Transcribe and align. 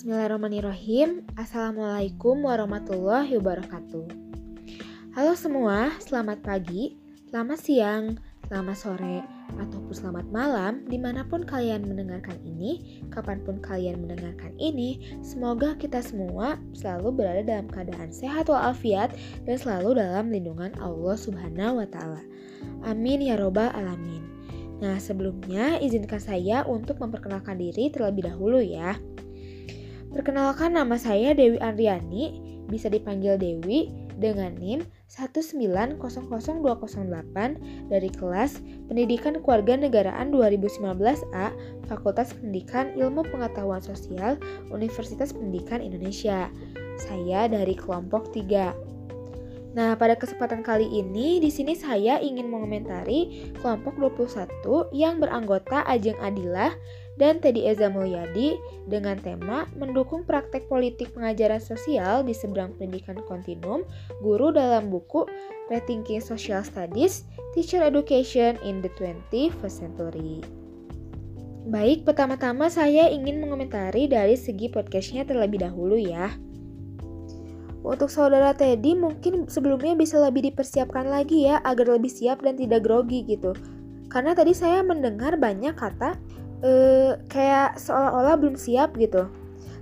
Bismillahirrahmanirrahim. 0.00 1.28
Assalamualaikum 1.36 2.40
warahmatullahi 2.40 3.36
wabarakatuh. 3.36 4.08
Halo 5.12 5.36
semua, 5.36 5.92
selamat 6.00 6.40
pagi, 6.40 6.96
selamat 7.28 7.58
siang, 7.60 8.16
selamat 8.48 8.76
sore, 8.80 9.20
ataupun 9.60 9.92
selamat 9.92 10.24
malam 10.32 10.88
di 10.88 10.96
mana 10.96 11.20
pun 11.28 11.44
kalian 11.44 11.84
mendengarkan 11.84 12.40
ini, 12.48 13.04
kapan 13.12 13.44
pun 13.44 13.60
kalian 13.60 14.00
mendengarkan 14.00 14.56
ini, 14.56 15.20
semoga 15.20 15.76
kita 15.76 16.00
semua 16.00 16.56
selalu 16.72 17.20
berada 17.20 17.44
dalam 17.44 17.68
keadaan 17.68 18.08
sehat 18.08 18.48
walafiat 18.48 19.12
dan 19.44 19.56
selalu 19.60 20.00
dalam 20.00 20.32
lindungan 20.32 20.72
Allah 20.80 21.20
Subhanahu 21.20 21.84
wa 21.84 21.88
Ta'ala. 21.92 22.24
Amin 22.88 23.20
ya 23.20 23.36
Robbal 23.36 23.68
'Alamin. 23.76 24.24
Nah, 24.80 24.96
sebelumnya 24.96 25.76
izinkan 25.76 26.24
saya 26.24 26.64
untuk 26.64 26.96
memperkenalkan 27.04 27.60
diri 27.60 27.92
terlebih 27.92 28.32
dahulu 28.32 28.64
ya. 28.64 28.96
Perkenalkan 30.10 30.74
nama 30.74 30.98
saya 30.98 31.30
Dewi 31.38 31.62
Andriani, 31.62 32.42
bisa 32.66 32.90
dipanggil 32.90 33.38
Dewi 33.38 33.94
dengan 34.18 34.58
NIM 34.58 34.82
1900208 35.06 36.02
dari 37.86 38.10
kelas 38.10 38.58
Pendidikan 38.90 39.38
Keluarga 39.38 39.78
Negaraan 39.78 40.34
2019A 40.34 41.46
Fakultas 41.86 42.34
Pendidikan 42.34 42.90
Ilmu 42.98 43.22
Pengetahuan 43.30 43.82
Sosial 43.82 44.34
Universitas 44.74 45.30
Pendidikan 45.30 45.78
Indonesia. 45.78 46.50
Saya 46.98 47.46
dari 47.46 47.78
kelompok 47.78 48.34
3. 48.34 48.90
Nah, 49.70 49.94
pada 49.94 50.18
kesempatan 50.18 50.66
kali 50.66 50.90
ini 50.90 51.38
di 51.38 51.46
sini 51.46 51.78
saya 51.78 52.18
ingin 52.18 52.50
mengomentari 52.50 53.54
kelompok 53.62 53.94
21 54.02 54.90
yang 54.90 55.22
beranggota 55.22 55.86
Ajeng 55.86 56.18
Adilah 56.18 56.74
dan 57.20 57.36
Teddy 57.38 57.68
Eza 57.68 57.92
Mulyadi 57.92 58.56
dengan 58.88 59.20
tema 59.20 59.68
mendukung 59.76 60.24
praktek 60.24 60.66
politik 60.72 61.12
pengajaran 61.12 61.60
sosial 61.60 62.24
di 62.24 62.32
seberang 62.32 62.72
pendidikan 62.80 63.20
kontinum 63.28 63.84
guru 64.24 64.48
dalam 64.50 64.88
buku 64.88 65.28
Rethinking 65.68 66.24
Social 66.24 66.64
Studies 66.64 67.28
Teacher 67.52 67.84
Education 67.84 68.56
in 68.64 68.80
the 68.80 68.88
21st 68.96 69.68
Century. 69.68 70.40
Baik, 71.68 72.08
pertama-tama 72.08 72.72
saya 72.72 73.12
ingin 73.12 73.36
mengomentari 73.36 74.08
dari 74.08 74.32
segi 74.32 74.72
podcastnya 74.72 75.28
terlebih 75.28 75.60
dahulu 75.60 76.00
ya. 76.00 76.32
Untuk 77.84 78.08
saudara 78.08 78.56
Teddy 78.56 78.96
mungkin 78.96 79.44
sebelumnya 79.44 79.92
bisa 79.92 80.16
lebih 80.20 80.52
dipersiapkan 80.52 81.04
lagi 81.04 81.48
ya 81.48 81.60
agar 81.64 82.00
lebih 82.00 82.08
siap 82.08 82.40
dan 82.40 82.56
tidak 82.56 82.84
grogi 82.84 83.28
gitu. 83.28 83.52
Karena 84.08 84.32
tadi 84.32 84.56
saya 84.56 84.80
mendengar 84.80 85.36
banyak 85.36 85.76
kata 85.76 86.16
uh, 86.64 87.20
kayak 87.28 87.76
seolah-olah 87.80 88.36
belum 88.40 88.56
siap 88.56 88.96
gitu. 88.96 89.28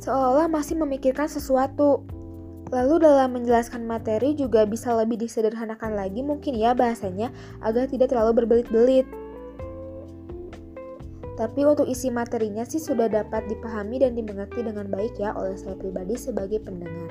Seolah-olah 0.00 0.48
masih 0.48 0.80
memikirkan 0.80 1.28
sesuatu. 1.28 2.02
Lalu 2.70 3.02
dalam 3.02 3.34
menjelaskan 3.34 3.82
materi 3.82 4.38
juga 4.38 4.62
bisa 4.62 4.94
lebih 4.94 5.18
disederhanakan 5.18 5.98
lagi 5.98 6.22
mungkin 6.22 6.54
ya 6.54 6.70
bahasanya 6.70 7.34
agar 7.66 7.90
tidak 7.90 8.14
terlalu 8.14 8.42
berbelit-belit. 8.42 9.06
Tapi 11.34 11.64
untuk 11.66 11.88
isi 11.88 12.12
materinya 12.12 12.62
sih 12.68 12.78
sudah 12.78 13.10
dapat 13.10 13.48
dipahami 13.48 13.98
dan 13.98 14.12
dimengerti 14.14 14.60
dengan 14.60 14.86
baik 14.86 15.18
ya 15.18 15.34
oleh 15.34 15.56
saya 15.58 15.74
pribadi 15.74 16.14
sebagai 16.14 16.62
pendengar. 16.62 17.10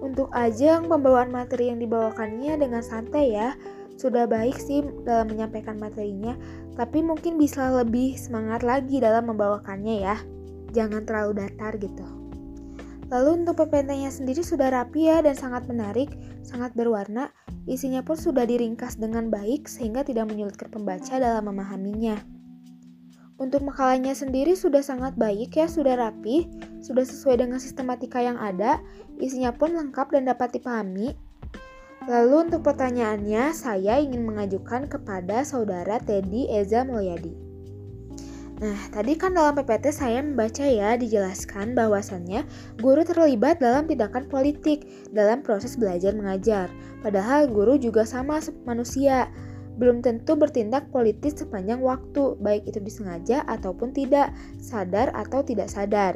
Untuk 0.00 0.32
ajang 0.32 0.88
pembawaan 0.88 1.30
materi 1.30 1.68
yang 1.68 1.78
dibawakannya 1.78 2.58
dengan 2.58 2.80
santai 2.80 3.36
ya, 3.36 3.54
sudah 3.94 4.26
baik 4.26 4.58
sih 4.58 4.82
dalam 5.06 5.30
menyampaikan 5.30 5.78
materinya, 5.78 6.34
tapi 6.74 7.00
mungkin 7.00 7.38
bisa 7.38 7.70
lebih 7.70 8.18
semangat 8.18 8.66
lagi 8.66 8.98
dalam 8.98 9.30
membawakannya 9.30 9.96
ya. 10.02 10.16
Jangan 10.74 11.06
terlalu 11.06 11.46
datar 11.46 11.78
gitu. 11.78 12.02
Lalu 13.12 13.44
untuk 13.44 13.62
PPT-nya 13.62 14.10
sendiri 14.10 14.42
sudah 14.42 14.72
rapi 14.74 15.06
ya 15.06 15.22
dan 15.22 15.38
sangat 15.38 15.68
menarik, 15.70 16.10
sangat 16.42 16.74
berwarna. 16.74 17.30
Isinya 17.64 18.02
pun 18.02 18.18
sudah 18.18 18.42
diringkas 18.42 18.98
dengan 18.98 19.30
baik 19.30 19.70
sehingga 19.70 20.02
tidak 20.02 20.28
menyulitkan 20.32 20.72
pembaca 20.72 21.14
dalam 21.16 21.46
memahaminya. 21.46 22.18
Untuk 23.34 23.66
makalahnya 23.66 24.14
sendiri 24.14 24.54
sudah 24.54 24.78
sangat 24.78 25.18
baik 25.18 25.58
ya, 25.58 25.66
sudah 25.66 25.98
rapi, 25.98 26.46
sudah 26.78 27.02
sesuai 27.02 27.42
dengan 27.42 27.58
sistematika 27.58 28.22
yang 28.22 28.38
ada, 28.38 28.78
isinya 29.18 29.50
pun 29.50 29.74
lengkap 29.74 30.14
dan 30.14 30.30
dapat 30.30 30.54
dipahami, 30.54 31.18
Lalu 32.04 32.48
untuk 32.48 32.60
pertanyaannya, 32.68 33.56
saya 33.56 33.96
ingin 33.96 34.28
mengajukan 34.28 34.92
kepada 34.92 35.40
saudara 35.40 35.96
Teddy 35.96 36.52
Eza 36.52 36.84
Mulyadi. 36.84 37.32
Nah, 38.60 38.76
tadi 38.92 39.16
kan 39.18 39.34
dalam 39.34 39.56
PPT 39.56 39.90
saya 39.90 40.20
membaca 40.22 40.62
ya 40.62 40.94
dijelaskan 40.94 41.74
bahwasannya 41.74 42.46
guru 42.78 43.02
terlibat 43.02 43.58
dalam 43.58 43.88
tindakan 43.88 44.30
politik 44.30 44.86
dalam 45.10 45.40
proses 45.40 45.74
belajar 45.80 46.14
mengajar. 46.14 46.68
Padahal 47.02 47.48
guru 47.50 47.80
juga 47.80 48.06
sama 48.06 48.38
manusia, 48.62 49.32
belum 49.74 50.04
tentu 50.06 50.38
bertindak 50.38 50.86
politis 50.94 51.34
sepanjang 51.40 51.82
waktu, 51.82 52.38
baik 52.38 52.68
itu 52.68 52.78
disengaja 52.78 53.42
ataupun 53.48 53.90
tidak, 53.90 54.30
sadar 54.62 55.10
atau 55.16 55.42
tidak 55.42 55.66
sadar. 55.66 56.14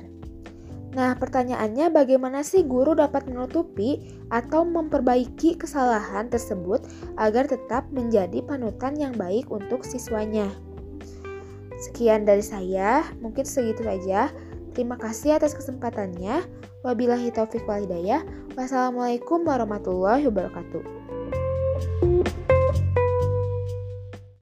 Nah, 0.97 1.12
pertanyaannya 1.21 1.93
bagaimana 1.93 2.41
sih 2.41 2.65
guru 2.65 2.97
dapat 2.97 3.28
menutupi 3.28 4.09
atau 4.32 4.65
memperbaiki 4.65 5.60
kesalahan 5.60 6.32
tersebut 6.32 6.81
agar 7.21 7.44
tetap 7.44 7.87
menjadi 7.93 8.41
panutan 8.41 8.97
yang 8.97 9.12
baik 9.12 9.53
untuk 9.53 9.84
siswanya? 9.84 10.49
Sekian 11.78 12.25
dari 12.25 12.43
saya, 12.43 13.04
mungkin 13.21 13.44
segitu 13.44 13.84
saja. 13.84 14.32
Terima 14.75 14.99
kasih 14.99 15.38
atas 15.38 15.54
kesempatannya. 15.54 16.43
Wabillahi 16.82 17.31
taufiq 17.31 17.69
wal 17.69 17.84
hidayah. 17.84 18.25
Wassalamualaikum 18.59 19.47
warahmatullahi 19.47 20.26
wabarakatuh. 20.26 20.97